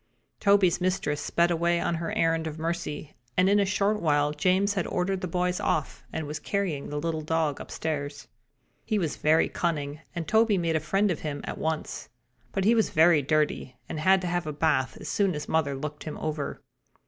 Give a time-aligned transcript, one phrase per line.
[0.39, 4.73] Toby's mistress sped away on her errand of mercy and in a short while James
[4.73, 8.27] had ordered the boys off and was carrying the little dog upstairs.
[8.83, 12.09] He was very cunning, and Toby made a friend of him at once,
[12.51, 15.75] but he was very dirty and had to have a bath as soon as mother
[15.75, 16.59] looked him over.